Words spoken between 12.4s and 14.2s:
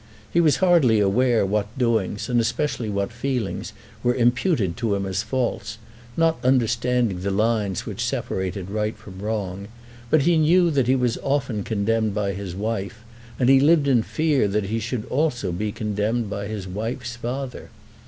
wife, and he lived in